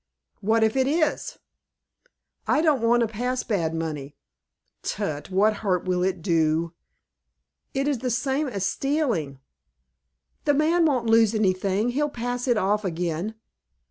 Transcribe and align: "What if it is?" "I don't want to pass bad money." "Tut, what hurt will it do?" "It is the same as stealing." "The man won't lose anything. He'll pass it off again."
"What 0.39 0.63
if 0.63 0.75
it 0.75 0.87
is?" 0.87 1.37
"I 2.47 2.63
don't 2.63 2.81
want 2.81 3.01
to 3.01 3.07
pass 3.07 3.43
bad 3.43 3.75
money." 3.75 4.15
"Tut, 4.81 5.29
what 5.29 5.57
hurt 5.57 5.85
will 5.85 6.03
it 6.03 6.23
do?" 6.23 6.73
"It 7.75 7.87
is 7.87 7.99
the 7.99 8.09
same 8.09 8.47
as 8.47 8.65
stealing." 8.65 9.37
"The 10.45 10.55
man 10.55 10.87
won't 10.87 11.05
lose 11.05 11.35
anything. 11.35 11.89
He'll 11.89 12.09
pass 12.09 12.47
it 12.47 12.57
off 12.57 12.83
again." 12.83 13.35